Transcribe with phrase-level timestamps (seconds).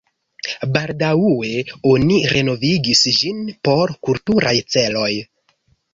[0.77, 1.51] Baldaŭe
[1.91, 5.11] oni renovigis ĝin por kulturaj celoj.